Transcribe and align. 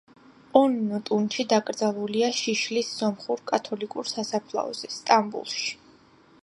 ონნო 0.59 0.99
ტუნჩი 1.09 1.45
დაკრძალულია 1.51 2.31
შიშლის 2.39 2.89
სომხურ 3.01 3.45
კათოლიკურ 3.53 4.11
სასაფლაოზე, 4.15 4.93
სტამბულში. 4.99 5.71